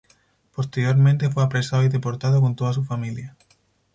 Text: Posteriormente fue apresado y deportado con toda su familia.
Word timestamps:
Posteriormente 0.55 1.29
fue 1.29 1.43
apresado 1.43 1.83
y 1.83 1.89
deportado 1.89 2.41
con 2.41 2.55
toda 2.55 2.73
su 2.73 2.83
familia. 2.83 3.35